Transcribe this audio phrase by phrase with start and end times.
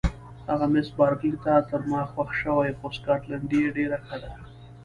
[0.49, 4.31] هغه مس بارکلي ته تر ما خوښ شوې، خو سکاټلنډۍ یې ډېره ښه ده.